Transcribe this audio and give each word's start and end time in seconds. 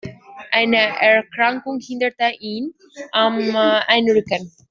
Eine 0.51 0.77
Erkrankung 0.99 1.79
hinderte 1.79 2.33
ihn 2.39 2.73
am 3.11 3.55
Einrücken. 3.55 4.51